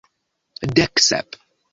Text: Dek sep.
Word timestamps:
Dek 0.75 0.95
sep. 1.07 1.29